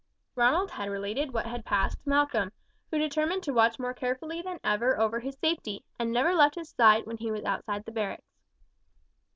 Ronald 0.35 0.71
had 0.71 0.89
related 0.89 1.31
what 1.31 1.45
had 1.45 1.63
passed 1.63 2.01
to 2.01 2.09
Malcolm, 2.09 2.51
who 2.89 2.97
determined 2.97 3.43
to 3.43 3.53
watch 3.53 3.77
more 3.77 3.93
carefully 3.93 4.41
than 4.41 4.59
ever 4.63 4.99
over 4.99 5.19
his 5.19 5.37
safety, 5.37 5.85
and 5.99 6.11
never 6.11 6.33
left 6.33 6.55
his 6.55 6.69
side 6.69 7.05
when 7.05 7.17
he 7.17 7.29
was 7.31 7.43
outside 7.43 7.85
the 7.85 7.91
barracks. 7.91 8.41